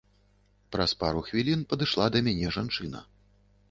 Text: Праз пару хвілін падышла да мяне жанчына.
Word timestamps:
Праз 0.75 0.95
пару 1.03 1.23
хвілін 1.29 1.59
падышла 1.75 2.05
да 2.17 2.27
мяне 2.31 2.47
жанчына. 2.61 3.09